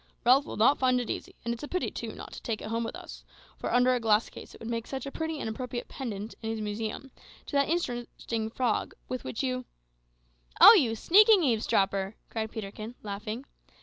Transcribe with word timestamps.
"Ralph 0.25 0.47
will 0.47 0.57
not 0.57 0.79
find 0.79 0.99
it 0.99 1.11
easy; 1.11 1.35
and 1.45 1.53
it's 1.53 1.61
a 1.61 1.67
pity, 1.67 1.91
too, 1.91 2.13
not 2.13 2.31
to 2.33 2.41
take 2.41 2.59
it 2.59 2.69
home 2.69 2.83
with 2.83 2.95
us, 2.95 3.23
for 3.59 3.71
under 3.71 3.93
a 3.93 3.99
glass 3.99 4.31
case 4.31 4.55
it 4.55 4.59
would 4.59 4.67
make 4.67 4.87
such 4.87 5.05
a 5.05 5.11
pretty 5.11 5.39
and 5.39 5.47
appropriate 5.47 5.87
pendant, 5.89 6.33
in 6.41 6.49
his 6.49 6.59
museum, 6.59 7.11
to 7.45 7.51
that 7.55 7.69
interesting 7.69 8.49
frog 8.49 8.95
with 9.07 9.23
which 9.23 9.43
you" 9.43 9.65
"Oh, 10.59 10.73
you 10.73 10.95
sneaking 10.95 11.43
eavesdropper!" 11.43 12.15
cried 12.31 12.49
Peterkin, 12.51 12.95
laughing. 13.03 13.45